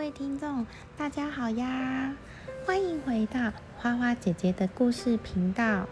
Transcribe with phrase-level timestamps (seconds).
[0.00, 2.14] 各位听众，大家好呀！
[2.64, 5.86] 欢迎回到花花姐姐的故事频道。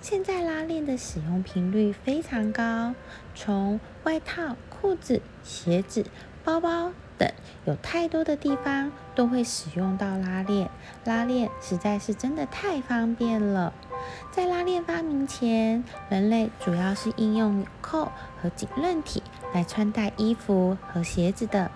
[0.00, 2.96] 现在拉链的使用频率非常高，
[3.32, 6.04] 从外套、裤子、鞋子、
[6.42, 7.30] 包包等，
[7.64, 10.68] 有太多的地方都会使用到拉链。
[11.04, 13.72] 拉链实在是真的太方便了。
[14.32, 18.10] 在拉链发明前，人类主要是应用纽扣
[18.42, 21.70] 和紧韧体来穿戴衣服和鞋子的。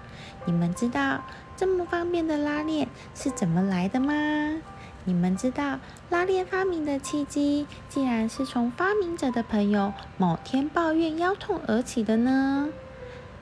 [0.45, 1.23] 你们知道
[1.59, 4.15] 这么方便的拉链是怎么来的吗？
[5.03, 12.69] 你们知道拉链发明的契机，竟然是从发明者的朋友某天抱怨腰痛而起的呢？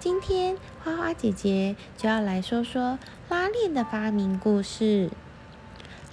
[0.01, 2.99] 今天花花姐姐就要来说说
[3.29, 5.11] 拉链的发明故事。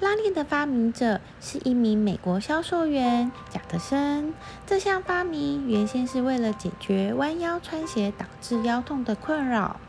[0.02, 4.34] 拉链的发明者是一名美国销售员贾德森。
[4.68, 9.80] 这项发明原先是为了解决弯腰穿鞋导致腰痛的困扰。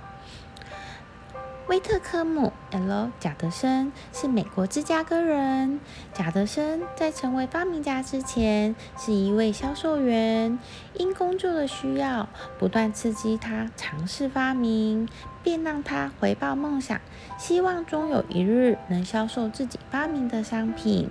[1.67, 5.81] 威特科姆 ·L· 贾德森是美国芝加哥人。
[6.13, 10.59] 贾德森在成为发明家之前是一位销售员，
[10.99, 15.09] 因工作的需要不断刺激他尝试发明，
[15.43, 17.01] 便让他回报梦想，
[17.39, 21.09] 希望终有一日能销售自己发明的商品。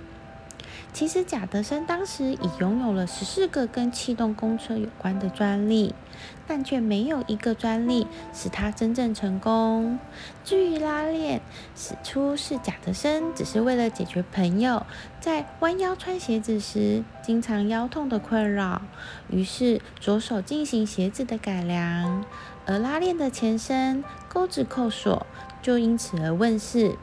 [0.94, 5.92] 其实，贾德森当时已拥有了十四个跟气动公车有关的专利，
[6.46, 9.98] 但却没有一个专利使他真正成功。
[10.44, 11.42] 至于拉链，
[11.74, 14.86] 始初是贾德森只是为了解决朋友
[15.20, 18.80] 在弯腰穿鞋子时经常腰痛的困扰，
[19.28, 22.24] 于是着手进行鞋子的改良，
[22.66, 25.26] 而拉链的前身钩子扣锁
[25.60, 26.96] 就因此而问世。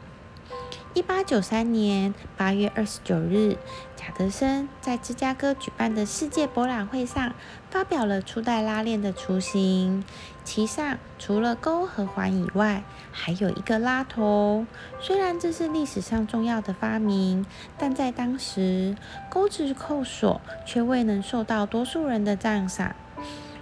[0.93, 3.55] 一八九三年八月二十九日，
[3.95, 7.33] 贾德森在芝加哥举办的世界博览会上
[7.69, 10.03] 发表了初代拉链的雏形。
[10.43, 14.65] 其上除了钩和环以外，还有一个拉头。
[14.99, 17.45] 虽然这是历史上重要的发明，
[17.77, 18.97] 但在当时，
[19.29, 22.93] 钩子扣锁却未能受到多数人的赞赏。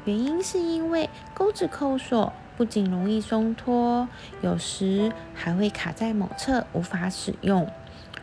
[0.06, 2.34] 原因是因为钩子扣锁。
[2.60, 4.10] 不仅容易松脱，
[4.42, 7.72] 有时还会卡在某侧无法使用，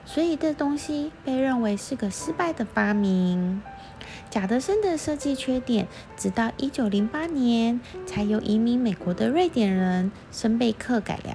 [0.05, 3.63] 所以这东西被认为是个失败的发明。
[4.29, 5.89] 贾德森的设计缺点，
[6.19, 11.35] 直到一九零八年才由移民美国的瑞典人森贝克改良。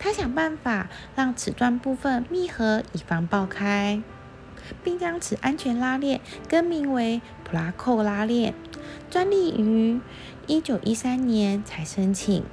[0.00, 4.02] 他想办法让齿状部分密合，以防爆开，
[4.82, 8.54] 并将此安全拉链更名为普拉扣拉链。
[9.10, 10.00] 专利于
[10.46, 12.44] 一九一三年才申请，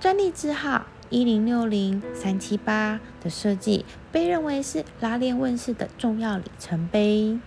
[0.00, 7.38] 专利字号一零六零三七八的设计被认为是拉链问世的重要里程碑。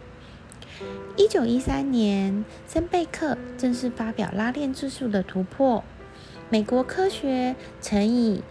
[1.15, 5.83] 一九一三年，森贝克正式发表拉链技术的突破。
[6.49, 8.41] 美国科学曾以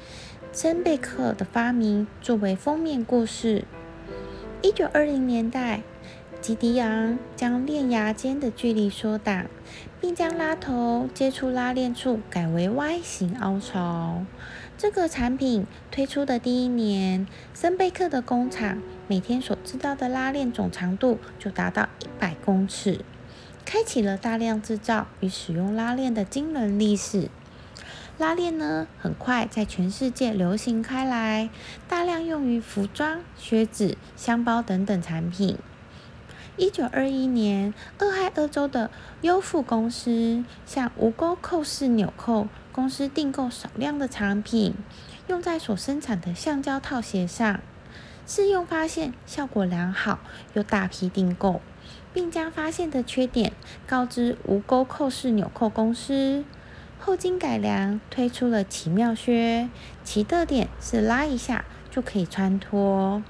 [0.53, 3.65] 森贝克的发明作为封面故事。
[4.63, 5.83] 一九二零年代。
[6.47, 9.51] 吉迪昂将链牙间的距离缩短，
[10.01, 14.25] 并将拉头接触拉链处改为 Y 型凹槽。
[14.79, 23.01] 这个产品推出的第一年，森贝克的工厂每天所制造的拉链总长度就达到一百公尺，
[23.65, 27.29] 开启了大量制造与使用拉链的惊人历史。
[28.19, 31.51] 拉链呢，很快在全世界流行开来，
[31.89, 35.59] 大量用于服装、靴子、箱包等等产品。
[36.59, 38.91] 一九二一年，俄亥俄州的
[39.21, 44.75] 优富公司向无钩扣式纽扣公司订购少量的产品，
[45.29, 47.61] 用在所生产的橡胶套鞋上。
[48.27, 50.19] 试用发现效果良好，
[50.55, 51.61] 又大批订购，
[52.15, 53.53] 并将发现的缺点
[53.87, 56.43] 告知无钩扣式纽扣公司。
[56.99, 59.69] 后经改良，推出了奇妙靴，
[60.03, 63.23] 其特点是拉一下就可以穿脱。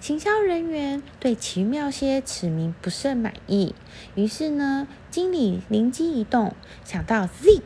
[0.00, 3.74] 行销人员对奇妙些此名不甚满意，
[4.14, 7.62] 于是呢，经理灵机一动，想到 “zip”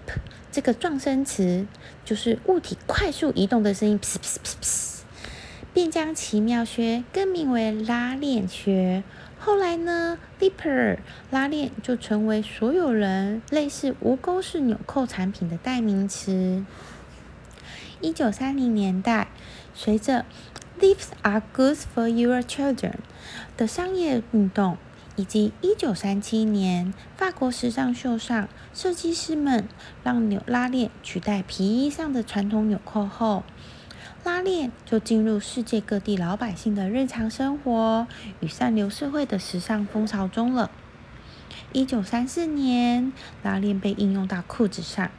[0.51, 1.67] 这个撞声词，
[2.05, 4.01] 就是物体快速移动的声音，
[5.75, 9.03] 便将奇妙靴更名为拉链靴。
[9.39, 10.99] 后来呢，“zipper”
[11.31, 16.65] 拉链就成为所有人类似无钩式纽扣产品的代名词。
[18.01, 19.29] 一九三零年代，
[19.75, 20.25] 随着
[20.81, 22.95] Lips are good for your children
[23.57, 24.79] 的商业运动，
[25.17, 29.67] 以及一九三七年法国时尚秀上，设计师们
[30.05, 33.43] 让纽拉链取代皮衣上的传统纽扣后，
[34.23, 38.07] 拉链就进入世界各地老百姓的日常生活
[38.39, 40.71] 与上流社会的时尚风潮中了。
[41.73, 45.11] 一九三四年，拉链被应用到裤子上，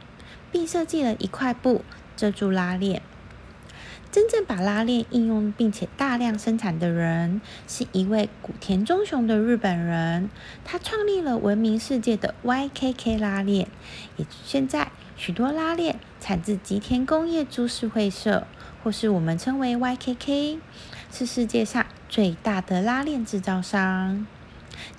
[0.50, 1.84] 并设计了一块布
[2.16, 3.02] 遮住拉链。
[4.12, 10.28] 真正把拉链应用并且大量生产的人，是一位古田中雄的日本人。
[10.64, 13.68] 他创立了闻名世界的 YKK 拉链。
[14.16, 18.48] 也现在许多拉链产自吉田工业株式会社，
[18.82, 20.58] 或是我们称为 YKK，
[21.12, 24.26] 是世界上最大的拉链制造商。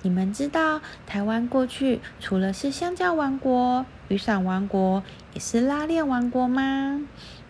[0.00, 5.02] 你们知道台湾过去除了是香蕉王国、雨伞王国，
[5.34, 7.02] 也是拉链王国吗？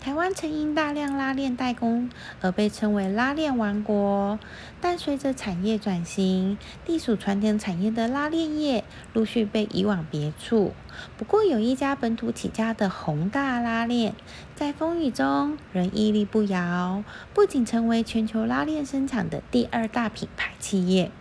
[0.03, 2.11] 台湾曾因大量拉链代工
[2.41, 4.41] 而被称为拉链王国，
[4.81, 6.59] 但随着产业转型，
[6.89, 8.83] 隶属传统产业的拉链业
[9.13, 10.73] 陆续被移往别处。
[11.17, 14.17] 不过，有一家本土起家的宏大拉链，
[14.57, 21.13] 在风雨中仍屹立不摇，不仅成为全球拉链生产的第二大品牌企业。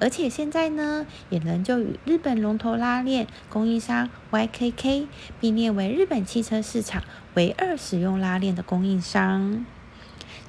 [0.00, 5.06] 而且现在呢，也仍旧与日本龙头拉链供应商 YKK
[5.40, 7.02] 并列为日本汽车市场
[7.34, 9.66] 唯二使用拉链的供应商。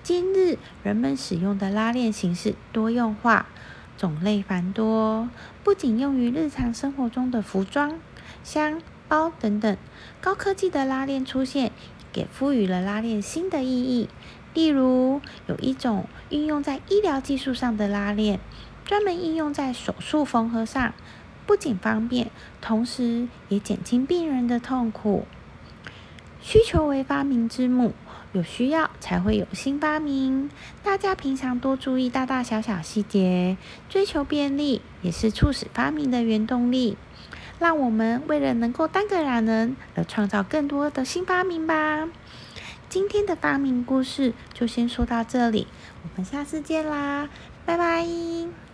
[0.04, 3.48] 今日人们使用的拉链形式多样化，
[3.98, 5.30] 种类繁多，
[5.64, 8.00] 不仅用于日常生活中的服装、
[8.44, 9.78] 箱、包等等，
[10.22, 11.72] 高科技的拉链出现，
[12.14, 14.10] 也赋予了拉链新的意义。
[14.56, 18.40] 例如，有一种运用在医疗技术上的拉链。
[18.90, 20.96] 专门应用在手术缝合上，
[21.46, 25.28] 不仅方便，同时也减轻病人的痛苦。
[26.42, 27.94] 需求为发明之母，
[28.34, 30.50] 有需要才会有新发明。
[30.82, 33.58] 大家平常多注意大大小小细节，
[33.88, 36.98] 追求便利，也是促使发明的原动力。
[37.60, 42.10] 让我们为了能够当个懒人而创造更多的新发明吧。
[42.90, 45.68] 今天的发明故事就先说到这里，
[46.02, 47.30] 我们下次见啦，
[47.68, 48.69] 拜拜。